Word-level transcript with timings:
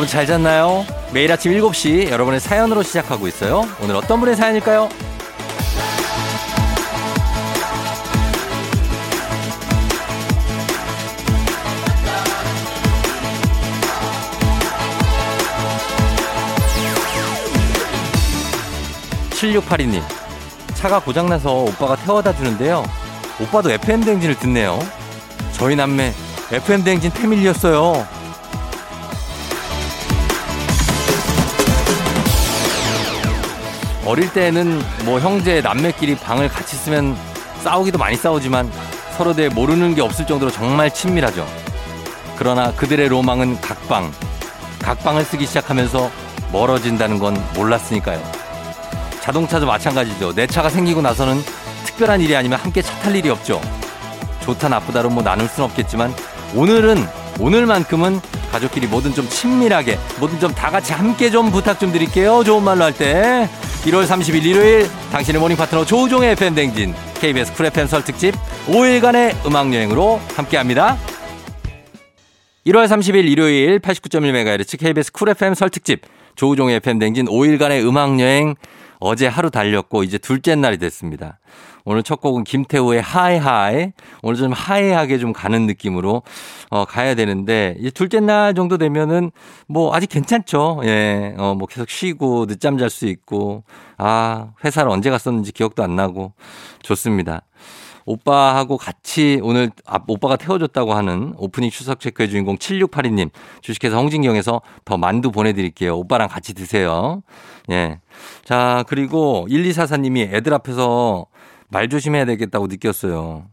여러분 0.00 0.10
잘 0.10 0.24
잤나요? 0.24 0.86
매일 1.12 1.30
아침 1.30 1.52
7시 1.52 2.08
여러분의 2.08 2.40
사연으로 2.40 2.82
시작하고 2.82 3.28
있어요. 3.28 3.68
오늘 3.82 3.96
어떤 3.96 4.18
분의 4.18 4.34
사연일까요? 4.34 4.88
7682님, 19.32 20.02
차가 20.72 20.98
고장나서 20.98 21.52
오빠가 21.52 21.94
태워다 21.96 22.34
주는데요. 22.34 22.86
오빠도 23.38 23.70
FM대행진을 23.70 24.38
듣네요. 24.38 24.78
저희 25.52 25.76
남매 25.76 26.14
FM대행진 26.52 27.10
패밀리였어요. 27.10 28.19
어릴 34.10 34.32
때는 34.32 34.82
뭐 35.04 35.20
형제 35.20 35.60
남매끼리 35.60 36.16
방을 36.16 36.48
같이 36.48 36.74
쓰면 36.74 37.16
싸우기도 37.62 37.96
많이 37.96 38.16
싸우지만 38.16 38.68
서로 39.16 39.34
대해 39.34 39.48
모르는 39.48 39.94
게 39.94 40.02
없을 40.02 40.26
정도로 40.26 40.50
정말 40.50 40.92
친밀하죠. 40.92 41.46
그러나 42.36 42.72
그들의 42.72 43.06
로망은 43.08 43.60
각방. 43.60 44.10
각방을 44.82 45.24
쓰기 45.24 45.46
시작하면서 45.46 46.10
멀어진다는 46.50 47.20
건 47.20 47.40
몰랐으니까요. 47.54 48.20
자동차도 49.20 49.66
마찬가지죠. 49.66 50.34
내 50.34 50.48
차가 50.48 50.68
생기고 50.70 51.02
나서는 51.02 51.40
특별한 51.84 52.20
일이 52.20 52.34
아니면 52.34 52.58
함께 52.58 52.82
차 52.82 52.98
탈 53.02 53.14
일이 53.14 53.30
없죠. 53.30 53.60
좋다 54.40 54.70
나쁘다로 54.70 55.10
뭐 55.10 55.22
나눌 55.22 55.46
순 55.46 55.62
없겠지만 55.62 56.12
오늘은 56.56 57.06
오늘만큼은 57.38 58.20
가족끼리 58.50 58.86
뭐든 58.86 59.14
좀 59.14 59.28
친밀하게 59.28 59.98
뭐든 60.18 60.40
좀 60.40 60.50
다 60.54 60.70
같이 60.70 60.92
함께 60.92 61.30
좀 61.30 61.50
부탁 61.50 61.78
좀 61.80 61.92
드릴게요. 61.92 62.42
좋은 62.44 62.62
말로 62.62 62.84
할 62.84 62.92
때 62.92 63.48
1월 63.84 64.06
30일 64.06 64.44
일요일 64.44 64.88
당신의 65.12 65.40
morning 65.40 65.56
파트너 65.56 65.84
조우종의 65.86 66.32
FM 66.32 66.54
대행진 66.54 66.94
KBS 67.20 67.54
쿨 67.54 67.66
FM 67.66 67.86
설 67.86 68.04
특집 68.04 68.34
5일간의 68.66 69.46
음악 69.46 69.72
여행으로 69.72 70.20
함께합니다. 70.34 70.96
1월 72.66 72.86
30일 72.86 73.24
일요일 73.28 73.78
89.1MHz 73.78 74.78
KBS 74.78 75.12
쿨 75.12 75.28
FM 75.30 75.54
설 75.54 75.70
특집 75.70 76.02
조우종의 76.36 76.76
FM 76.76 76.98
대행진 76.98 77.26
5일간의 77.26 77.86
음악 77.86 78.20
여행 78.20 78.54
어제 79.00 79.26
하루 79.26 79.50
달렸고 79.50 80.04
이제 80.04 80.18
둘째 80.18 80.54
날이 80.54 80.78
됐습니다. 80.78 81.38
오늘 81.84 82.02
첫 82.02 82.20
곡은 82.20 82.44
김태우의 82.44 83.00
하이하이. 83.00 83.92
오늘 84.22 84.36
좀 84.36 84.52
하이하게 84.52 85.18
좀 85.18 85.32
가는 85.32 85.66
느낌으로 85.66 86.22
어, 86.68 86.84
가야 86.84 87.14
되는데 87.14 87.74
이제 87.78 87.90
둘째 87.90 88.20
날 88.20 88.54
정도 88.54 88.76
되면은 88.78 89.30
뭐 89.66 89.94
아직 89.94 90.08
괜찮죠. 90.08 90.82
예. 90.84 91.34
어, 91.38 91.54
뭐 91.54 91.66
계속 91.66 91.88
쉬고 91.88 92.46
늦잠 92.46 92.76
잘 92.78 92.90
수 92.90 93.06
있고 93.06 93.64
아, 93.96 94.52
회사를 94.64 94.90
언제 94.90 95.10
갔었는지 95.10 95.52
기억도 95.52 95.82
안 95.82 95.96
나고 95.96 96.34
좋습니다. 96.82 97.42
오빠하고 98.04 98.76
같이 98.76 99.40
오늘 99.42 99.70
아, 99.86 100.00
오빠가 100.06 100.36
태워줬다고 100.36 100.94
하는 100.94 101.34
오프닝 101.36 101.70
추석 101.70 102.00
체크의 102.00 102.30
주인공 102.30 102.56
7682님 102.56 103.30
주식회사 103.60 103.96
홍진경에서 103.96 104.60
더 104.84 104.96
만두 104.96 105.30
보내드릴게요. 105.30 105.96
오빠랑 105.96 106.28
같이 106.28 106.54
드세요. 106.54 107.22
예. 107.70 108.00
자, 108.44 108.84
그리고 108.88 109.46
1244님이 109.48 110.32
애들 110.32 110.52
앞에서 110.54 111.26
말 111.68 111.88
조심해야 111.88 112.24
되겠다고 112.24 112.66
느꼈어요. 112.66 113.46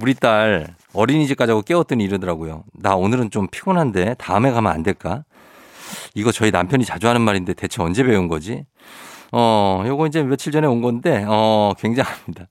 우리 0.00 0.14
딸 0.14 0.74
어린이집 0.92 1.36
가자고 1.36 1.62
깨웠더니 1.62 2.02
이러더라고요. 2.04 2.64
나 2.72 2.96
오늘은 2.96 3.30
좀 3.30 3.46
피곤한데 3.48 4.14
다음에 4.18 4.50
가면 4.50 4.72
안 4.72 4.82
될까? 4.82 5.24
이거 6.14 6.32
저희 6.32 6.50
남편이 6.50 6.84
자주 6.84 7.08
하는 7.08 7.20
말인데 7.20 7.54
대체 7.54 7.82
언제 7.82 8.02
배운 8.02 8.28
거지? 8.28 8.64
어, 9.32 9.82
요거 9.86 10.06
이제 10.08 10.22
며칠 10.22 10.52
전에 10.52 10.66
온 10.66 10.82
건데, 10.82 11.24
어, 11.26 11.72
굉장합니다. 11.78 12.48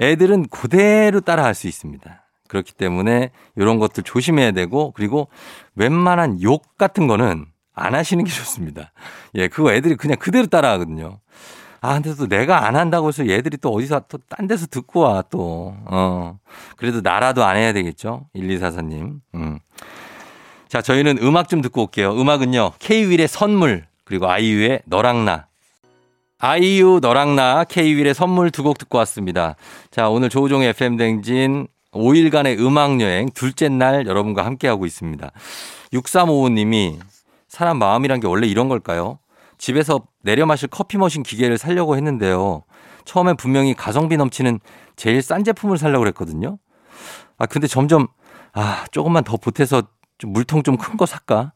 애들은 0.00 0.48
그대로 0.48 1.20
따라 1.20 1.44
할 1.44 1.54
수 1.54 1.68
있습니다. 1.68 2.24
그렇기 2.48 2.72
때문에 2.72 3.30
이런 3.56 3.78
것들 3.78 4.02
조심해야 4.02 4.50
되고, 4.52 4.92
그리고 4.96 5.28
웬만한 5.76 6.42
욕 6.42 6.76
같은 6.78 7.06
거는 7.06 7.46
안 7.74 7.94
하시는 7.94 8.24
게 8.24 8.30
좋습니다. 8.32 8.92
예, 9.34 9.48
그거 9.48 9.72
애들이 9.72 9.94
그냥 9.96 10.16
그대로 10.18 10.46
따라 10.46 10.72
하거든요. 10.72 11.20
아, 11.82 11.94
근데 11.94 12.14
또 12.14 12.26
내가 12.26 12.66
안 12.66 12.76
한다고 12.76 13.08
해서 13.08 13.26
얘들이 13.28 13.56
또 13.56 13.72
어디서 13.72 14.00
또 14.08 14.18
딴 14.28 14.46
데서 14.46 14.66
듣고 14.66 15.00
와, 15.00 15.22
또. 15.30 15.74
어. 15.86 16.38
그래도 16.76 17.00
나라도 17.00 17.44
안 17.44 17.56
해야 17.56 17.72
되겠죠? 17.72 18.26
1244님. 18.34 19.20
음. 19.34 19.58
자, 20.68 20.82
저희는 20.82 21.18
음악 21.22 21.48
좀 21.48 21.62
듣고 21.62 21.82
올게요. 21.82 22.12
음악은요, 22.20 22.72
K-윌의 22.80 23.28
선물, 23.28 23.86
그리고 24.04 24.28
아이유의 24.30 24.82
너랑 24.86 25.24
나. 25.24 25.46
아이유, 26.40 27.00
너랑 27.02 27.36
나, 27.36 27.64
K-윌의 27.64 28.14
선물 28.14 28.50
두 28.50 28.62
곡 28.62 28.78
듣고 28.78 28.98
왔습니다. 28.98 29.56
자, 29.90 30.08
오늘 30.08 30.28
조우종의 30.30 30.70
FM댕진 30.70 31.68
5일간의 31.92 32.58
음악 32.60 33.00
여행 33.00 33.28
둘째 33.34 33.68
날 33.68 34.06
여러분과 34.06 34.44
함께 34.44 34.66
하고 34.68 34.86
있습니다. 34.86 35.30
6355 35.92 36.48
님이 36.50 36.98
사람 37.48 37.78
마음이란 37.78 38.20
게 38.20 38.26
원래 38.26 38.46
이런 38.46 38.68
걸까요? 38.68 39.18
집에서 39.58 40.00
내려 40.22 40.46
마실 40.46 40.68
커피 40.68 40.96
머신 40.98 41.22
기계를 41.22 41.58
살려고 41.58 41.96
했는데요. 41.96 42.62
처음엔 43.04 43.36
분명히 43.36 43.74
가성비 43.74 44.16
넘치는 44.16 44.60
제일 44.96 45.20
싼 45.22 45.44
제품을 45.44 45.76
살려고 45.78 46.00
그랬거든요. 46.04 46.58
아, 47.38 47.46
근데 47.46 47.66
점점, 47.66 48.06
아, 48.52 48.84
조금만 48.92 49.24
더 49.24 49.36
보태서 49.36 49.82
좀 50.18 50.32
물통 50.32 50.62
좀 50.62 50.76
큰 50.76 50.96
거 50.96 51.04
살까? 51.06 51.52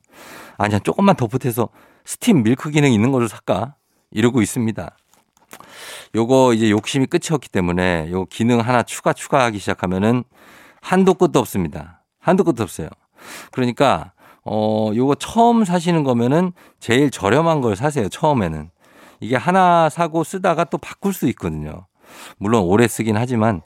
아니야, 0.58 0.78
조금만 0.80 1.16
더 1.16 1.26
보태서 1.26 1.68
스팀 2.04 2.42
밀크 2.42 2.70
기능 2.70 2.92
있는 2.92 3.12
걸로 3.12 3.28
살까? 3.28 3.76
이러고 4.14 4.40
있습니다. 4.40 4.96
요거 6.14 6.54
이제 6.54 6.70
욕심이 6.70 7.06
끝이었기 7.06 7.50
때문에 7.50 8.10
요 8.10 8.24
기능 8.26 8.60
하나 8.60 8.82
추가 8.82 9.12
추가하기 9.12 9.58
시작하면은 9.58 10.24
한도 10.80 11.14
끝도 11.14 11.40
없습니다. 11.40 12.02
한도 12.18 12.44
끝도 12.44 12.62
없어요. 12.62 12.88
그러니까 13.52 14.12
어, 14.44 14.90
요거 14.94 15.16
처음 15.16 15.64
사시는 15.64 16.04
거면은 16.04 16.52
제일 16.78 17.10
저렴한 17.10 17.60
걸 17.60 17.76
사세요. 17.76 18.08
처음에는. 18.08 18.70
이게 19.20 19.36
하나 19.36 19.88
사고 19.88 20.22
쓰다가 20.22 20.64
또 20.64 20.78
바꿀 20.78 21.12
수 21.12 21.26
있거든요. 21.28 21.86
물론 22.36 22.64
오래 22.64 22.86
쓰긴 22.86 23.16
하지만 23.16 23.62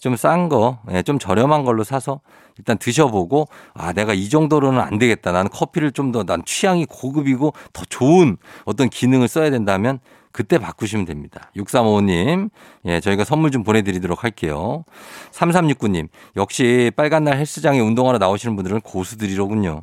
좀 0.00 0.16
싼 0.16 0.48
거, 0.48 0.80
예, 0.90 1.02
좀 1.02 1.18
저렴한 1.18 1.64
걸로 1.64 1.84
사서 1.84 2.20
일단 2.58 2.78
드셔보고, 2.78 3.48
아, 3.74 3.92
내가 3.92 4.12
이 4.12 4.28
정도로는 4.28 4.80
안 4.80 4.98
되겠다. 4.98 5.32
나는 5.32 5.50
커피를 5.50 5.92
좀 5.92 6.10
더, 6.10 6.24
난 6.24 6.42
취향이 6.44 6.86
고급이고 6.86 7.52
더 7.72 7.84
좋은 7.88 8.36
어떤 8.64 8.88
기능을 8.88 9.28
써야 9.28 9.50
된다면 9.50 10.00
그때 10.32 10.58
바꾸시면 10.58 11.06
됩니다. 11.06 11.50
6355님, 11.56 12.50
예, 12.86 13.00
저희가 13.00 13.24
선물 13.24 13.50
좀 13.50 13.62
보내드리도록 13.62 14.24
할게요. 14.24 14.84
3369님, 15.32 16.08
역시 16.36 16.90
빨간 16.96 17.24
날 17.24 17.36
헬스장에 17.38 17.80
운동하러 17.80 18.18
나오시는 18.18 18.56
분들은 18.56 18.80
고수들이로군요. 18.82 19.82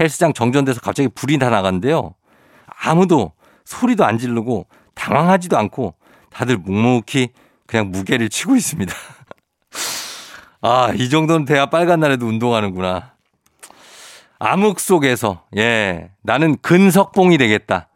헬스장 0.00 0.32
정전돼서 0.32 0.80
갑자기 0.80 1.08
불이 1.08 1.38
다 1.38 1.50
나갔는데요. 1.50 2.14
아무도 2.84 3.32
소리도 3.64 4.04
안 4.04 4.18
지르고 4.18 4.66
당황하지도 4.94 5.56
않고 5.58 5.94
다들 6.30 6.56
묵묵히 6.58 7.28
그냥 7.66 7.90
무게를 7.90 8.28
치고 8.28 8.56
있습니다. 8.56 8.92
아, 10.62 10.92
이 10.94 11.08
정도는 11.10 11.44
돼야 11.44 11.66
빨간 11.66 11.98
날에도 12.00 12.26
운동하는구나. 12.26 13.12
암흑 14.38 14.78
속에서, 14.80 15.42
예, 15.56 16.10
나는 16.22 16.56
근석봉이 16.62 17.36
되겠다. 17.36 17.88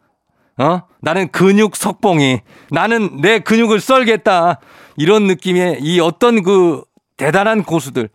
어? 0.57 0.81
나는 1.01 1.29
근육 1.29 1.75
석봉이, 1.75 2.41
나는 2.71 3.21
내 3.21 3.39
근육을 3.39 3.79
썰겠다. 3.79 4.59
이런 4.97 5.27
느낌의 5.27 5.79
이 5.81 5.99
어떤 5.99 6.43
그 6.43 6.83
대단한 7.15 7.63
고수들. 7.63 8.09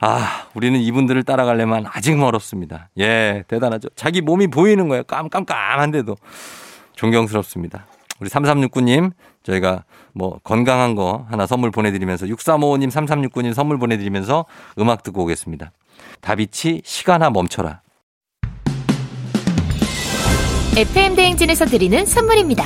아, 0.00 0.46
우리는 0.54 0.78
이분들을 0.78 1.22
따라가려면 1.24 1.86
아직 1.90 2.16
멀었습니다. 2.16 2.90
예, 2.98 3.44
대단하죠. 3.48 3.88
자기 3.96 4.20
몸이 4.20 4.48
보이는 4.48 4.88
거예요. 4.88 5.02
깜깜깜한데도. 5.04 6.16
존경스럽습니다. 6.94 7.86
우리 8.20 8.28
3369님, 8.28 9.12
저희가 9.42 9.84
뭐 10.14 10.38
건강한 10.44 10.94
거 10.94 11.26
하나 11.28 11.46
선물 11.46 11.70
보내드리면서 11.70 12.26
6355님, 12.26 12.90
3369님 12.90 13.52
선물 13.52 13.78
보내드리면서 13.78 14.46
음악 14.78 15.02
듣고 15.02 15.24
오겠습니다. 15.24 15.72
다비치 16.20 16.82
시간아 16.84 17.30
멈춰라. 17.30 17.82
FM 20.76 21.14
대행진에서 21.16 21.66
드리는 21.66 22.04
선물입니다. 22.06 22.64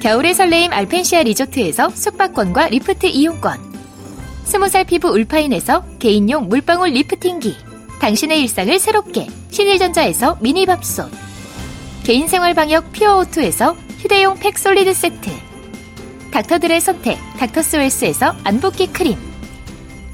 겨울의 0.00 0.34
설레임 0.34 0.72
알펜시아 0.72 1.22
리조트에서 1.24 1.90
숙박권과 1.90 2.68
리프트 2.68 3.06
이용권. 3.06 3.58
스무 4.44 4.68
살 4.68 4.84
피부 4.84 5.08
울파인에서 5.08 5.84
개인용 5.98 6.48
물방울 6.48 6.90
리프팅기. 6.90 7.56
당신의 8.00 8.40
일상을 8.42 8.78
새롭게 8.78 9.26
신일전자에서 9.50 10.38
미니밥솥. 10.40 11.10
개인생활 12.04 12.54
방역 12.54 12.92
피어오투에서 12.92 13.74
휴대용 13.98 14.38
팩 14.38 14.56
솔리드 14.56 14.94
세트. 14.94 15.47
닥터들의 16.32 16.80
선택 16.80 17.18
닥터스웰스에서 17.38 18.36
안붓기 18.44 18.88
크림. 18.88 19.16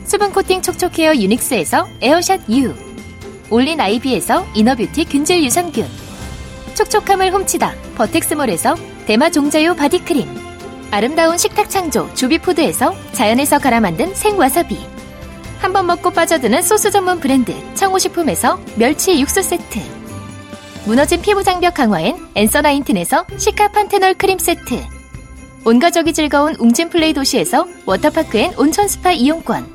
수분 0.04 0.32
코팅 0.32 0.62
촉촉헤어 0.62 1.14
유닉스에서 1.16 1.88
에어샷 2.00 2.48
U. 2.50 2.74
올린 3.50 3.80
아이비에서 3.80 4.46
이너뷰티 4.54 5.06
균질 5.06 5.42
유산균. 5.44 5.86
촉촉함을 6.74 7.32
훔치다 7.32 7.74
버텍스몰에서 7.96 8.74
대마 9.06 9.30
종자유 9.30 9.74
바디크림. 9.76 10.28
아름다운 10.90 11.36
식탁 11.36 11.68
창조 11.68 12.12
주비푸드에서 12.14 12.94
자연에서 13.12 13.58
갈아 13.58 13.80
만든 13.80 14.14
생와사비. 14.14 14.78
한 15.60 15.72
번 15.72 15.86
먹고 15.86 16.10
빠져드는 16.10 16.60
소스 16.62 16.90
전문 16.90 17.18
브랜드 17.20 17.54
청호식품에서 17.74 18.60
멸치 18.76 19.18
육수 19.18 19.42
세트. 19.42 19.80
무너진 20.84 21.22
피부 21.22 21.42
장벽 21.42 21.74
강화엔 21.74 22.18
엔서 22.34 22.60
나인틴에서 22.60 23.24
시카 23.38 23.68
판테놀 23.68 24.14
크림 24.14 24.38
세트 24.38 24.84
온가족이 25.64 26.12
즐거운 26.12 26.54
웅진 26.56 26.90
플레이 26.90 27.14
도시에서 27.14 27.66
워터파크 27.86 28.36
and 28.36 28.54
온천 28.58 28.86
스파 28.86 29.12
이용권. 29.12 29.66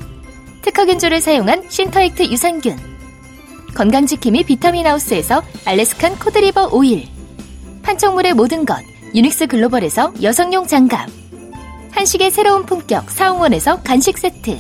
특허균주를 0.62 1.20
사용한 1.20 1.64
신터액트 1.68 2.24
유산균. 2.30 2.78
건강지킴이 3.74 4.44
비타민하우스에서 4.44 5.42
알래스칸 5.66 6.20
코드리버 6.20 6.70
오일. 6.72 7.08
판촉물의 7.82 8.34
모든 8.34 8.66
것 8.66 8.78
유닉스 9.16 9.48
글로벌에서 9.48 10.14
여성용 10.22 10.68
장갑. 10.68 11.10
한식의 11.92 12.30
새로운 12.30 12.68
품격 12.68 13.10
사홍원에서 13.10 13.82
간식 13.82 14.20
세트. 14.20 14.60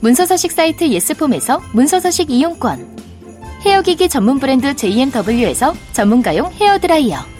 문서서식 0.00 0.52
사이트 0.52 0.88
예스폼에서 0.88 1.60
문서서식 1.72 2.30
이용권. 2.30 2.96
헤어기기 3.66 4.08
전문 4.08 4.40
브랜드 4.40 4.74
JMW에서 4.74 5.74
전문가용 5.92 6.50
헤어드라이어 6.52 7.39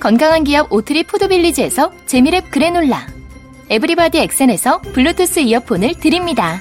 건강한 0.00 0.44
기업 0.44 0.72
오트리 0.72 1.04
푸드빌리지에서 1.04 1.90
재미랩 2.06 2.50
그래놀라 2.50 3.06
에브리바디 3.68 4.18
엑센에서 4.18 4.80
블루투스 4.80 5.40
이어폰을 5.40 5.94
드립니다. 5.94 6.60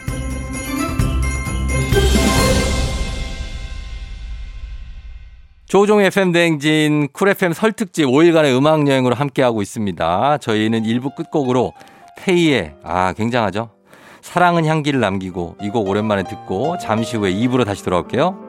조우종의 5.65 6.07
FM 6.07 6.31
대행진 6.31 7.07
쿨 7.13 7.29
FM 7.29 7.53
설특집 7.53 8.07
5일간의 8.07 8.57
음악 8.57 8.87
여행으로 8.87 9.13
함께하고 9.15 9.61
있습니다. 9.61 10.37
저희는 10.39 10.83
1부 10.83 11.15
끝곡으로 11.15 11.73
테이의 12.17 12.73
아 12.83 13.13
굉장하죠. 13.13 13.69
사랑은 14.21 14.65
향기를 14.65 14.99
남기고 14.99 15.57
이 15.61 15.69
곡 15.69 15.87
오랜만에 15.87 16.23
듣고 16.23 16.77
잠시 16.79 17.17
후에 17.17 17.31
2부로 17.33 17.65
다시 17.65 17.83
돌아올게요. 17.83 18.48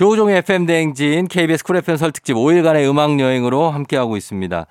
조종의 0.00 0.38
FM 0.38 0.64
대행진 0.64 1.28
KBS 1.28 1.62
쿨 1.62 1.76
FM 1.76 1.98
설 1.98 2.10
특집 2.10 2.32
5일간의 2.32 2.88
음악 2.88 3.20
여행으로 3.20 3.68
함께하고 3.68 4.16
있습니다. 4.16 4.64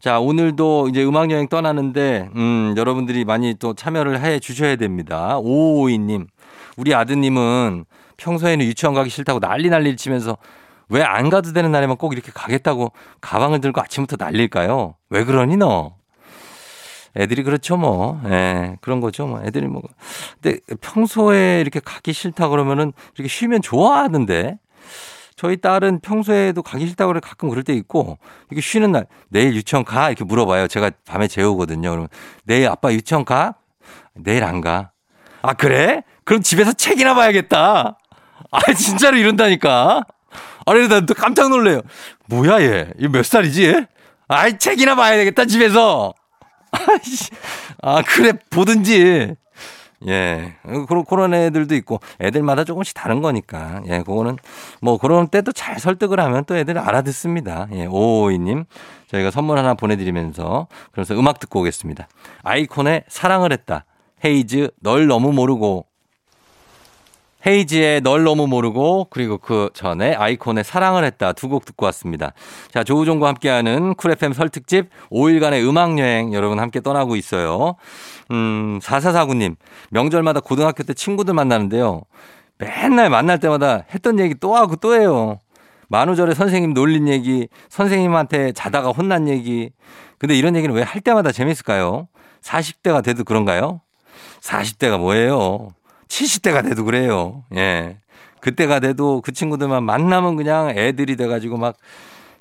자, 0.00 0.18
오늘도 0.18 0.88
이제 0.88 1.04
음악 1.04 1.30
여행 1.30 1.46
떠나는데, 1.46 2.30
음, 2.34 2.74
여러분들이 2.76 3.24
많이 3.24 3.54
또 3.54 3.74
참여를 3.74 4.20
해 4.20 4.40
주셔야 4.40 4.74
됩니다. 4.74 5.38
5552님. 5.38 6.26
우리 6.76 6.96
아드님은 6.96 7.84
평소에는 8.16 8.66
유치원 8.66 8.92
가기 8.96 9.08
싫다고 9.08 9.38
난리 9.38 9.70
난리를 9.70 9.96
치면서 9.96 10.36
왜 10.88 11.00
안 11.04 11.30
가도 11.30 11.52
되는 11.52 11.70
날에만 11.70 11.96
꼭 11.96 12.12
이렇게 12.12 12.32
가겠다고 12.34 12.90
가방을 13.20 13.60
들고 13.60 13.80
아침부터 13.80 14.16
난릴까요? 14.18 14.96
왜 15.10 15.22
그러니 15.22 15.58
너? 15.58 15.94
애들이 17.16 17.44
그렇죠 17.44 17.76
뭐. 17.76 18.20
예, 18.26 18.78
그런 18.80 19.00
거죠 19.00 19.28
뭐. 19.28 19.40
애들이 19.44 19.68
뭐. 19.68 19.82
근데 20.42 20.58
평소에 20.80 21.60
이렇게 21.60 21.78
가기 21.78 22.12
싫다 22.12 22.48
그러면은 22.48 22.92
이렇게 23.14 23.28
쉬면 23.28 23.62
좋아하는데 23.62 24.58
저희 25.36 25.56
딸은 25.56 26.00
평소에도 26.00 26.62
가기 26.62 26.86
싫다고 26.86 27.08
그래 27.12 27.20
가끔 27.22 27.48
그럴 27.48 27.64
때 27.64 27.72
있고 27.74 28.18
이렇게 28.50 28.60
쉬는 28.60 28.92
날 28.92 29.06
내일 29.28 29.54
유치원 29.54 29.84
가 29.84 30.08
이렇게 30.08 30.24
물어봐요. 30.24 30.68
제가 30.68 30.90
밤에 31.06 31.26
재우거든요. 31.26 31.90
그러면 31.90 32.08
내일 32.44 32.68
아빠 32.68 32.92
유치원 32.92 33.24
가? 33.24 33.54
내일 34.14 34.44
안 34.44 34.60
가. 34.60 34.90
아 35.42 35.54
그래? 35.54 36.02
그럼 36.24 36.42
집에서 36.42 36.72
책이나 36.72 37.14
봐야겠다. 37.14 37.98
아 38.52 38.72
진짜로 38.74 39.16
이런다니까. 39.16 40.04
아니 40.66 40.88
나 40.88 41.00
깜짝 41.16 41.48
놀래요. 41.48 41.80
뭐야 42.26 42.60
얘? 42.62 42.92
이 42.98 43.08
몇 43.08 43.24
살이지? 43.24 43.64
얘? 43.66 43.86
아이 44.28 44.56
책이나 44.58 44.94
봐야 44.94 45.16
되겠다 45.16 45.44
집에서. 45.46 46.14
아 47.82 48.02
그래 48.02 48.32
보든지. 48.50 49.34
예. 50.08 50.54
그런, 50.88 51.04
그런 51.04 51.34
애들도 51.34 51.74
있고, 51.76 52.00
애들마다 52.20 52.64
조금씩 52.64 52.94
다른 52.94 53.22
거니까. 53.22 53.82
예, 53.86 53.98
그거는 53.98 54.36
뭐 54.80 54.98
그런 54.98 55.28
때도 55.28 55.52
잘 55.52 55.78
설득을 55.78 56.20
하면 56.20 56.44
또 56.44 56.56
애들 56.56 56.78
알아듣습니다. 56.78 57.68
예, 57.72 57.86
오오이님. 57.86 58.64
저희가 59.08 59.30
선물 59.30 59.58
하나 59.58 59.74
보내드리면서, 59.74 60.68
그래서 60.92 61.14
음악 61.14 61.38
듣고 61.38 61.60
오겠습니다. 61.60 62.08
아이콘의 62.42 63.04
사랑을 63.08 63.52
했다. 63.52 63.84
헤이즈, 64.24 64.70
널 64.80 65.06
너무 65.06 65.32
모르고. 65.32 65.86
헤이즈의 67.46 68.02
널 68.02 68.22
너무 68.24 68.46
모르고 68.46 69.08
그리고 69.10 69.36
그 69.38 69.70
전에 69.74 70.14
아이콘의 70.14 70.64
사랑을 70.64 71.04
했다 71.04 71.32
두 71.32 71.48
곡 71.48 71.64
듣고 71.64 71.86
왔습니다. 71.86 72.32
자 72.72 72.84
조우종과 72.84 73.28
함께하는 73.28 73.94
쿨 73.94 74.12
FM 74.12 74.32
설특집 74.32 74.88
5일간의 75.10 75.68
음악 75.68 75.98
여행 75.98 76.32
여러분 76.34 76.60
함께 76.60 76.80
떠나고 76.80 77.16
있어요. 77.16 77.74
음 78.30 78.78
4449님 78.82 79.56
명절마다 79.90 80.40
고등학교 80.40 80.82
때 80.84 80.94
친구들 80.94 81.34
만나는데요. 81.34 82.02
맨날 82.58 83.10
만날 83.10 83.38
때마다 83.40 83.84
했던 83.92 84.20
얘기 84.20 84.34
또 84.38 84.54
하고 84.54 84.76
또 84.76 84.94
해요. 84.94 85.38
만우절에 85.88 86.32
선생님 86.34 86.72
놀린 86.72 87.06
얘기, 87.08 87.48
선생님한테 87.68 88.52
자다가 88.52 88.90
혼난 88.92 89.28
얘기. 89.28 89.70
근데 90.18 90.34
이런 90.34 90.54
얘기는 90.56 90.74
왜 90.74 90.82
할 90.84 91.02
때마다 91.02 91.32
재밌을까요? 91.32 92.06
40대가 92.40 93.02
돼도 93.04 93.24
그런가요? 93.24 93.80
40대가 94.40 94.98
뭐예요? 94.98 95.68
70대가 96.12 96.62
돼도 96.62 96.84
그래요. 96.84 97.44
예. 97.56 97.96
그때가 98.40 98.80
돼도 98.80 99.22
그 99.22 99.32
친구들만 99.32 99.82
만나면 99.84 100.36
그냥 100.36 100.70
애들이 100.76 101.16
돼가지고 101.16 101.56
막, 101.56 101.76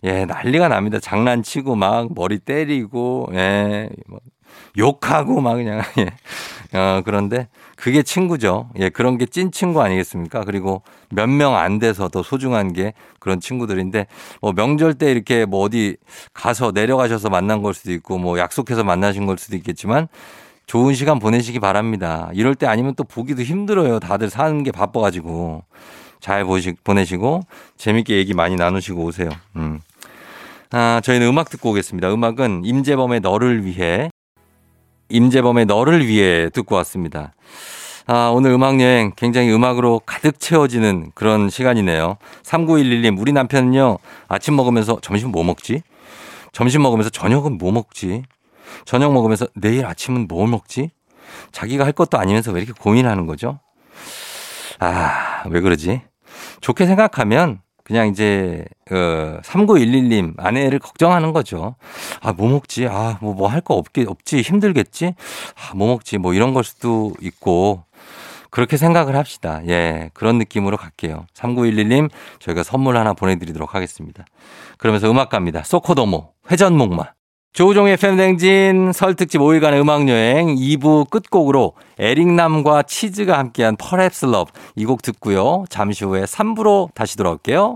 예, 0.03 0.25
난리가 0.25 0.67
납니다. 0.67 0.99
장난치고 0.99 1.75
막 1.75 2.09
머리 2.13 2.39
때리고, 2.39 3.29
예, 3.33 3.89
뭐 4.07 4.19
욕하고 4.77 5.39
막 5.41 5.55
그냥, 5.55 5.81
예. 5.99 6.77
어, 6.77 7.01
그런데 7.05 7.47
그게 7.77 8.03
친구죠. 8.03 8.69
예, 8.79 8.89
그런 8.89 9.17
게 9.17 9.25
찐 9.25 9.51
친구 9.51 9.81
아니겠습니까? 9.81 10.43
그리고 10.45 10.83
몇 11.09 11.27
명 11.29 11.55
안 11.55 11.79
돼서 11.79 12.07
더 12.09 12.23
소중한 12.23 12.73
게 12.73 12.93
그런 13.19 13.39
친구들인데 13.39 14.07
뭐 14.41 14.53
명절 14.53 14.95
때 14.95 15.11
이렇게 15.11 15.45
뭐 15.45 15.61
어디 15.61 15.97
가서 16.33 16.71
내려가셔서 16.73 17.29
만난 17.29 17.61
걸 17.61 17.73
수도 17.73 17.91
있고 17.93 18.17
뭐 18.17 18.37
약속해서 18.39 18.83
만나신 18.83 19.25
걸 19.27 19.37
수도 19.37 19.55
있겠지만 19.57 20.07
좋은 20.67 20.93
시간 20.93 21.19
보내시기 21.19 21.59
바랍니다. 21.59 22.29
이럴 22.33 22.55
때 22.55 22.65
아니면 22.65 22.93
또 22.95 23.03
보기도 23.03 23.41
힘들어요. 23.43 23.99
다들 23.99 24.29
사는 24.29 24.63
게 24.63 24.71
바빠가지고. 24.71 25.63
잘 26.21 26.45
보시, 26.45 26.73
보내시고 26.83 27.41
재밌게 27.77 28.15
얘기 28.15 28.33
많이 28.33 28.55
나누시고 28.55 29.03
오세요. 29.03 29.29
음. 29.55 29.79
아, 30.69 31.01
저희는 31.03 31.27
음악 31.27 31.49
듣고 31.49 31.71
오겠습니다. 31.71 32.13
음악은 32.13 32.61
임재범의 32.63 33.19
너를 33.19 33.65
위해 33.65 34.09
임재범의 35.09 35.65
너를 35.65 36.07
위해 36.07 36.49
듣고 36.49 36.75
왔습니다. 36.75 37.33
아, 38.07 38.31
오늘 38.33 38.51
음악여행 38.51 39.13
굉장히 39.15 39.51
음악으로 39.51 40.01
가득 40.05 40.39
채워지는 40.39 41.11
그런 41.13 41.49
시간이네요. 41.49 42.17
3911님, 42.43 43.19
우리 43.19 43.31
남편은요, 43.33 43.97
아침 44.27 44.55
먹으면서 44.55 44.99
점심 45.01 45.31
뭐 45.31 45.43
먹지? 45.43 45.81
점심 46.51 46.81
먹으면서 46.83 47.09
저녁은 47.09 47.57
뭐 47.57 47.71
먹지? 47.71 48.23
저녁 48.85 49.13
먹으면서 49.13 49.47
내일 49.55 49.85
아침은 49.85 50.27
뭘 50.27 50.47
먹지? 50.49 50.91
자기가 51.51 51.85
할 51.85 51.91
것도 51.93 52.17
아니면서 52.17 52.51
왜 52.51 52.61
이렇게 52.61 52.73
고민하는 52.79 53.25
거죠? 53.27 53.59
아, 54.79 55.43
왜 55.49 55.61
그러지? 55.61 56.01
좋게 56.61 56.85
생각하면 56.85 57.61
그냥 57.83 58.07
이제 58.07 58.63
어 58.91 59.39
3911님 59.43 60.33
아내를 60.39 60.79
걱정하는 60.79 61.33
거죠. 61.33 61.75
아, 62.21 62.33
뭐 62.33 62.49
먹지? 62.49 62.87
아, 62.87 63.17
뭐 63.21 63.33
뭐 63.33 63.47
할 63.47 63.61
거 63.61 63.75
없겠 63.75 64.07
없지. 64.07 64.41
힘들겠지? 64.41 65.15
아, 65.55 65.75
뭐 65.75 65.87
먹지? 65.89 66.17
뭐 66.17 66.33
이런 66.33 66.53
걸 66.53 66.63
수도 66.63 67.13
있고 67.21 67.83
그렇게 68.49 68.77
생각을 68.77 69.15
합시다. 69.15 69.61
예. 69.67 70.09
그런 70.13 70.37
느낌으로 70.37 70.77
갈게요. 70.77 71.25
3911님 71.33 72.09
저희가 72.39 72.63
선물 72.63 72.97
하나 72.97 73.13
보내 73.13 73.37
드리도록 73.37 73.75
하겠습니다. 73.75 74.25
그러면서 74.77 75.09
음악 75.09 75.29
갑니다. 75.29 75.63
소코도모 75.63 76.33
회전목마 76.51 77.05
조우종의 77.53 77.97
팬댕진 77.97 78.93
설 78.93 79.15
특집 79.15 79.39
5일간의 79.41 79.81
음악여행 79.81 80.55
2부 80.55 81.09
끝곡으로 81.09 81.73
에릭남과 81.99 82.83
치즈가 82.83 83.37
함께한 83.37 83.75
Love 84.25 84.53
이곡 84.77 85.01
듣고요. 85.01 85.65
잠시 85.67 86.05
후에 86.05 86.23
3부로 86.23 86.93
다시 86.93 87.17
돌아올게요. 87.17 87.75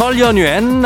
설 0.00 0.18
연휴엔 0.18 0.82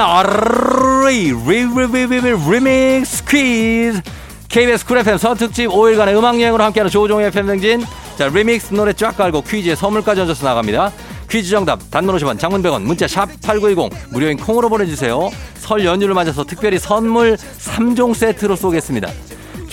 리리리리 1.06 2.34
리믹스 2.50 3.24
퀴즈. 3.24 4.02
KBS 4.48 4.84
쿨 4.84 4.98
FM 4.98 5.18
설특집 5.18 5.70
5일간의 5.70 6.18
음악여행으로 6.18 6.64
함께하는 6.64 6.90
조우종의 6.90 7.30
FM 7.30 7.40
댕진. 7.40 7.84
자 8.18 8.26
리믹스 8.26 8.74
노래 8.74 8.92
쫙 8.92 9.16
깔고 9.16 9.42
퀴즈에 9.42 9.76
선물까지 9.76 10.22
얹어서 10.22 10.44
나갑니다. 10.44 10.90
퀴즈 11.30 11.48
정답 11.48 11.78
단문 11.92 12.16
50원 12.16 12.40
장문 12.40 12.60
100원 12.60 12.82
문자 12.82 13.06
샵 13.06 13.28
8910 13.40 13.92
무료인 14.10 14.36
콩으로 14.36 14.68
보내주세요. 14.68 15.30
설 15.58 15.84
연휴를 15.84 16.12
맞아서 16.12 16.42
특별히 16.42 16.80
선물 16.80 17.36
3종 17.36 18.14
세트로 18.14 18.56
쏘겠습니다 18.56 19.08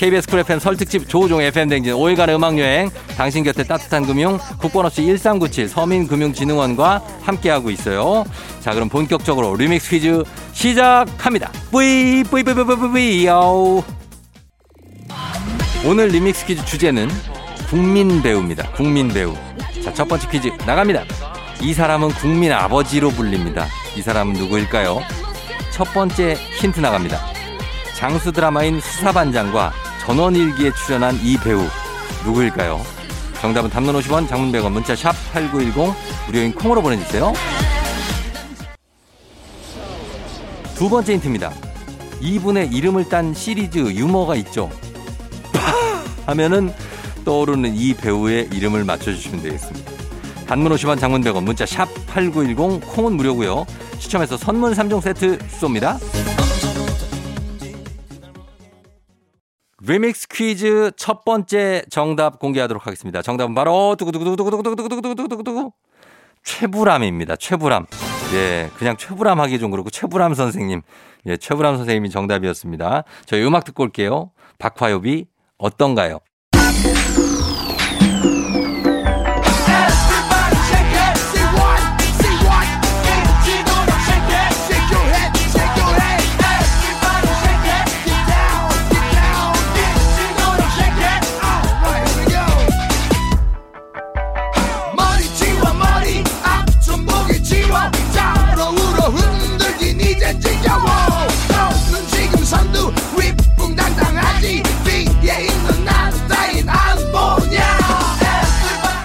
KBS 0.02 0.28
쿨 0.28 0.40
FM 0.40 0.58
설 0.60 0.76
특집 0.78 1.08
조우종 1.08 1.44
FM 1.44 1.70
댕진 1.70 1.94
5일간의 1.94 2.36
음악여행 2.36 2.90
당신 3.16 3.44
곁에 3.44 3.64
따뜻한 3.64 4.08
금융 4.08 4.40
국번 4.58 4.88
없이 4.88 5.06
1397 5.06 5.70
서민금융진흥원과 5.70 7.04
함께하고 7.22 7.70
있어요. 7.70 8.26
자 8.62 8.74
그럼 8.74 8.90
본격적으로 8.90 9.56
리믹스 9.56 9.92
퀴즈 9.92 10.24
시작합니다. 10.54 11.52
뿌이 11.70 12.24
뿌이 12.24 12.42
뿌이 12.42 12.56
뿌이 12.56 12.76
뿌이 12.78 13.28
야우 13.28 13.84
오늘 15.86 16.08
리믹스 16.08 16.48
퀴즈 16.48 16.66
주제는 16.66 17.08
국민 17.70 18.24
배우입니다. 18.24 18.72
국민 18.72 19.08
배우. 19.08 19.36
자 19.84 19.94
첫 19.94 20.08
번째 20.08 20.28
퀴즈 20.32 20.48
나갑니다. 20.66 21.04
이 21.62 21.76
사람은 21.76 22.10
국민 22.14 22.52
아버지로 22.52 23.12
불립니다. 23.12 23.68
이 23.96 24.02
사람은 24.02 24.34
누구일까요? 24.34 25.04
첫 25.72 25.84
번째 25.94 26.34
힌트 26.60 26.80
나갑니다. 26.80 27.20
장수 27.96 28.32
드라마인 28.32 28.80
수사반장과 28.80 29.72
전원일기에 30.02 30.72
출연한 30.74 31.16
이 31.22 31.38
배우 31.38 31.62
누구일까요? 32.26 32.82
정답은 33.40 33.70
담론 33.70 33.96
50원, 33.96 34.28
장문 34.28 34.52
100원, 34.52 34.72
문자 34.72 34.96
샵 34.96 35.14
8910 35.34 35.96
무료인 36.28 36.54
콩으로 36.54 36.82
보내주세요. 36.82 37.34
두 40.76 40.90
번째 40.90 41.14
힌트입니다. 41.14 41.52
이분의 42.20 42.70
이름을 42.70 43.10
딴 43.10 43.34
시리즈 43.34 43.78
유머가 43.78 44.36
있죠. 44.38 44.70
하면은 46.26 46.74
떠오르는 47.24 47.76
이 47.76 47.94
배우의 47.94 48.50
이름을 48.52 48.84
맞춰주시면 48.84 49.44
되겠습니다. 49.44 49.92
단문 50.48 50.72
50원, 50.74 51.00
장문 51.00 51.22
100원, 51.22 51.44
문자 51.44 51.66
샵 51.66 51.88
8910 52.08 52.82
콩은 52.88 53.14
무료고요. 53.14 53.66
추첨해서 54.00 54.36
선물 54.36 54.74
3종 54.74 55.02
세트 55.02 55.38
쏩니다. 55.60 56.00
리믹스 59.92 60.30
퀴즈 60.30 60.92
첫 60.96 61.26
번째 61.26 61.84
정답 61.90 62.40
공개하도록 62.40 62.88
하겠습니다. 62.88 63.22
정답은 63.22 63.54
바로 63.54 63.98
두구두구두구두구두구두구두구두구두구 63.98 65.74
최불암입니다. 66.44 67.36
최불암. 67.36 67.88
예, 68.34 68.70
그냥 68.78 68.96
최불암 68.96 69.42
하기 69.42 69.60
좀 69.60 69.70
그렇고 69.70 69.90
최불암 69.90 70.34
선생님. 70.34 70.82
예, 71.26 71.36
최불암 71.36 71.76
선생님이 71.76 72.10
정답이었습니다. 72.10 73.04
저희 73.26 73.44
음악 73.44 73.66
듣고 73.66 73.84
올게요. 73.84 74.32
박화요비 74.60 75.26
어떤가요? 75.58 76.20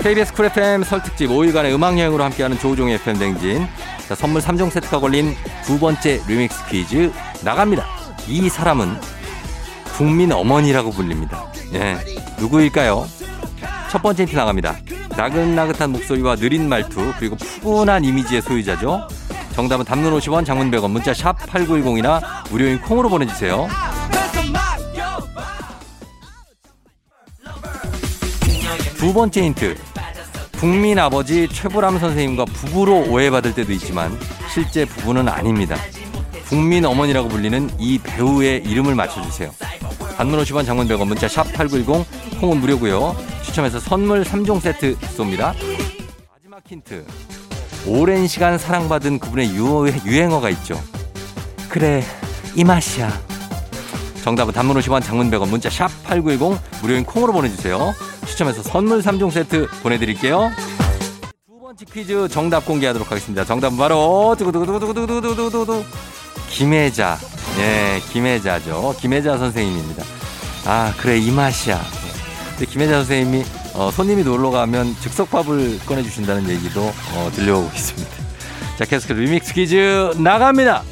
KBS 0.07 0.35
쿨 0.35 0.45
FM 0.45 0.85
설 0.85 1.03
특집 1.03 1.31
5일간의 1.31 1.75
음악 1.75 1.99
여행으로 1.99 2.23
함께하는 2.23 2.61
조우종의 2.61 2.95
FM 2.95 3.19
댕진. 3.19 3.67
자, 4.07 4.15
선물 4.15 4.41
3종 4.41 4.71
세트가 4.71 5.01
걸린 5.01 5.35
두 5.65 5.81
번째 5.81 6.23
리믹스 6.29 6.65
퀴즈 6.69 7.13
나갑니다. 7.43 7.85
이 8.29 8.49
사람은 8.49 9.01
국민 9.97 10.31
어머니라고 10.31 10.93
불립니다. 10.93 11.51
예, 11.73 11.99
누구일까요? 12.39 13.05
첫 13.91 14.01
번째 14.01 14.23
힌트 14.23 14.37
나갑니다. 14.37 14.77
나긋나긋한 15.17 15.91
목소리와 15.91 16.37
느린 16.37 16.69
말투 16.69 17.13
그리고 17.19 17.35
푸근한 17.35 18.05
이미지의 18.05 18.43
소유자죠. 18.43 19.09
정답은 19.55 19.85
담론 19.85 20.17
50원, 20.21 20.47
장문 20.47 20.71
100원, 20.71 20.93
문자 20.93 21.13
샵 21.13 21.37
8910이나 21.37 22.23
무료인 22.53 22.81
콩으로 22.81 23.09
보내주세요. 23.09 23.67
두 28.99 29.13
번째 29.13 29.43
힌트. 29.43 29.96
국민 30.59 30.99
아버지 30.99 31.49
최불암 31.49 31.99
선생님과 31.99 32.47
부부로 32.47 33.01
오해받을 33.11 33.55
때도 33.55 33.73
있지만 33.73 34.19
실제 34.53 34.85
부부는 34.87 35.29
아닙니다. 35.29 35.77
국민 36.49 36.85
어머니라고 36.87 37.29
불리는 37.29 37.71
이 37.79 37.99
배우의 37.99 38.63
이름을 38.65 38.95
맞춰주세요. 38.95 39.51
단문 40.17 40.41
50원 40.43 40.65
장문 40.65 40.89
100원 40.89 41.07
문자 41.09 41.29
샵 41.29 41.53
8910 41.53 42.41
콩은 42.41 42.59
무료고요. 42.61 43.15
추첨해서 43.43 43.79
선물 43.79 44.25
3종 44.25 44.61
세트 44.61 44.97
쏩니다. 44.99 45.55
마지막 46.33 46.63
힌트. 46.67 47.05
오랜 47.87 48.27
시간 48.27 48.57
사랑받은 48.57 49.19
그분의 49.19 49.51
유행어가 49.55 50.49
있죠. 50.51 50.81
그래 51.69 52.03
이 52.55 52.65
맛이야. 52.65 53.26
정답은 54.27 54.53
단문 54.53 54.77
50원 54.79 55.05
장문 55.05 55.31
100원 55.31 55.49
문자 55.49 55.71
샵 55.71 55.87
8910 56.03 56.61
무료인 56.83 57.05
콩으로 57.05 57.33
보내주세요. 57.33 57.95
추첨해서 58.27 58.61
선물 58.61 59.01
3종 59.01 59.31
세트 59.31 59.69
보내드릴게요. 59.85 60.51
두 61.47 61.61
번째 61.61 61.85
퀴즈 61.85 62.27
정답 62.29 62.67
공개하도록 62.67 63.09
하겠습니다. 63.09 63.45
정답은 63.45 63.79
바로 63.79 64.35
두구두구두구두구두구두구두구 64.37 65.85
김혜자. 66.51 67.19
예, 67.61 68.03
김혜자죠. 68.11 68.97
김혜자 68.99 69.39
선생님입니다. 69.39 70.03
아, 70.65 70.93
그래, 70.99 71.19
이 71.19 71.31
맛이야. 71.31 71.81
근데 72.51 72.67
김혜자 72.67 72.95
선생님이 73.05 73.45
어, 73.75 73.93
손님이 73.93 74.25
놀러 74.25 74.51
가면 74.51 74.97
즉석밥을 75.03 75.79
꺼내주신다는 75.87 76.51
얘기도 76.51 76.81
어, 76.83 77.31
들려오고 77.33 77.71
있습니다. 77.73 78.11
자, 78.77 78.85
계속해서 78.87 79.21
리믹스 79.21 79.55
퀴즈 79.55 80.15
나갑니다. 80.19 80.83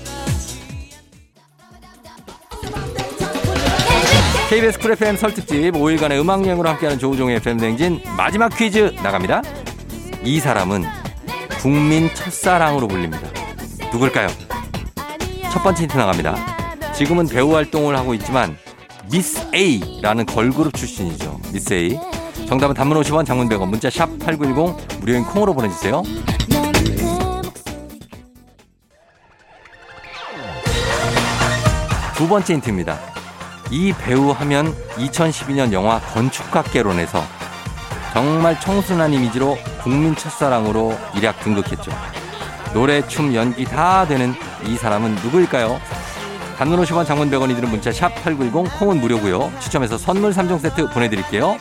KBS 4.55 4.79
쿨 4.79 4.93
FM 4.93 5.17
설 5.17 5.35
특집 5.35 5.73
5일간의 5.75 6.21
음악 6.21 6.45
여행으로 6.45 6.69
함께하는 6.69 6.97
조우종의 7.01 7.39
FM 7.39 7.59
댕진 7.59 8.01
마지막 8.17 8.57
퀴즈 8.57 8.95
나갑니다. 9.03 9.43
이 10.23 10.39
사람은 10.39 10.85
국민 11.61 12.09
첫사랑으로 12.15 12.87
불립니다. 12.87 13.29
누굴까요? 13.93 14.29
첫 15.51 15.61
번째 15.61 15.83
힌트 15.83 15.97
나갑니다. 15.97 16.37
지금은 16.93 17.27
배우 17.27 17.53
활동을 17.53 17.99
하고 17.99 18.15
있지만 18.15 18.57
미스 19.11 19.45
A라는 19.53 20.25
걸그룹 20.25 20.73
출신이죠. 20.75 21.41
미스 21.53 21.75
A. 21.75 21.99
정답은 22.47 22.77
단문 22.77 22.97
50원, 23.01 23.27
장문 23.27 23.49
100원, 23.49 23.67
문자 23.67 23.91
샵 23.91 24.09
8910 24.21 25.01
무료인 25.01 25.25
콩으로 25.25 25.53
보내주세요. 25.53 26.05
두 32.15 32.29
번째 32.29 32.55
힌트입니다. 32.55 33.14
이 33.75 33.93
배우 33.93 34.31
하면 34.31 34.73
2012년 34.95 35.73
영화 35.73 35.99
건축학개론에서 35.99 37.21
정말 38.13 38.61
청순한 38.61 39.13
이미지로 39.13 39.59
국민 39.83 40.15
첫사랑으로 40.15 40.97
일약 41.17 41.41
등극했죠. 41.41 41.91
노래, 42.73 43.05
춤, 43.09 43.35
연기 43.35 43.65
다 43.65 44.07
되는 44.07 44.33
이 44.65 44.77
사람은 44.77 45.17
누구일까요? 45.17 45.81
단문 46.57 46.81
50원 46.85 47.05
장문 47.05 47.29
100원이 47.33 47.57
드는 47.57 47.69
문자 47.69 47.91
샵 47.91 48.15
8910 48.23 48.79
콩은 48.79 49.01
무료고요. 49.01 49.53
추첨해서 49.59 49.99
선물 49.99 50.31
3종 50.31 50.61
세트 50.61 50.91
보내드릴게요. 50.91 51.59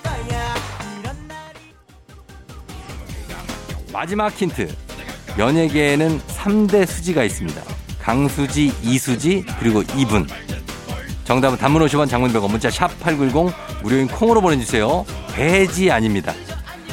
마지막 3.92 4.32
힌트. 4.32 4.72
연예계에는 5.40 6.22
3대 6.22 6.86
수지가 6.86 7.24
있습니다. 7.24 7.60
강수지, 8.00 8.72
이수지, 8.84 9.46
그리고 9.60 9.82
이분. 9.98 10.28
정답은 11.24 11.58
단문 11.58 11.82
50원 11.86 12.10
장문 12.10 12.32
100원 12.34 12.52
문자 12.52 12.70
샵 12.70 12.88
8910 13.00 13.54
무료인 13.82 14.08
콩으로 14.08 14.42
보내주세요. 14.42 15.06
배지 15.34 15.92
아닙니다. 15.92 16.34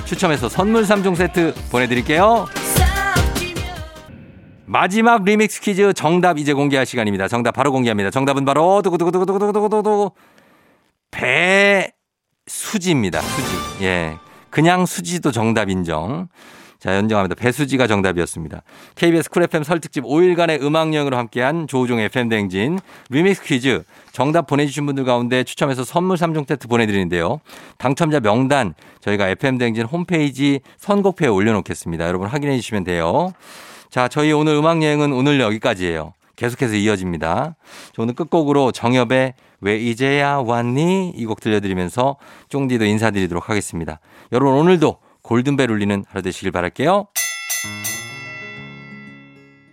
추첨해서 0.04 0.48
선물 0.48 0.84
3종 0.84 1.16
세트 1.16 1.54
보내드릴게요. 1.70 2.46
마지막 4.66 5.24
리믹스 5.24 5.60
퀴즈 5.62 5.92
정답 5.94 6.38
이제 6.38 6.52
공개할 6.52 6.86
시간입니다. 6.86 7.26
정답 7.26 7.52
바로 7.52 7.72
공개합니다. 7.72 8.10
정답은 8.10 8.44
바로 8.44 8.82
두구두구두구두구두구두구 8.82 10.12
배 11.10 11.90
수지입니다. 12.46 13.20
수지. 13.20 13.84
예. 13.84 14.16
그냥 14.48 14.86
수지도 14.86 15.32
정답 15.32 15.70
인정. 15.70 16.28
자, 16.80 16.96
인정합니다. 16.96 17.34
배수지가 17.34 17.86
정답이었습니다. 17.86 18.62
KBS 18.94 19.28
쿨 19.30 19.42
FM 19.42 19.64
설 19.64 19.80
특집 19.80 20.02
5일간의 20.04 20.62
음악여행으로 20.62 21.16
함께한 21.16 21.66
조우종의 21.66 22.06
FM 22.06 22.30
대행진 22.30 22.78
리믹스 23.10 23.42
퀴즈 23.44 23.84
정답 24.12 24.46
보내주신 24.46 24.86
분들 24.86 25.04
가운데 25.04 25.44
추첨해서 25.44 25.84
선물 25.84 26.16
3종 26.16 26.48
세트 26.48 26.68
보내드리는데요. 26.68 27.40
당첨자 27.76 28.18
명단 28.20 28.72
저희가 29.00 29.28
FM 29.28 29.58
대행진 29.58 29.84
홈페이지 29.84 30.60
선곡표에 30.78 31.28
올려놓겠습니다. 31.28 32.08
여러분 32.08 32.28
확인해 32.28 32.56
주시면 32.56 32.84
돼요. 32.84 33.34
자, 33.90 34.08
저희 34.08 34.32
오늘 34.32 34.54
음악여행은 34.54 35.12
오늘 35.12 35.38
여기까지예요. 35.38 36.14
계속해서 36.36 36.74
이어집니다. 36.76 37.56
저 37.92 38.02
오늘 38.02 38.14
끝곡으로 38.14 38.72
정엽의 38.72 39.34
왜 39.60 39.76
이제야 39.76 40.36
왔니? 40.38 41.12
이 41.14 41.26
곡 41.26 41.40
들려드리면서 41.40 42.16
쫑디도 42.48 42.86
인사드리도록 42.86 43.50
하겠습니다. 43.50 44.00
여러분 44.32 44.54
오늘도 44.54 44.96
골든벨 45.30 45.70
울리는 45.70 46.04
하루 46.08 46.22
되시길 46.22 46.50
바랄게요. 46.50 47.06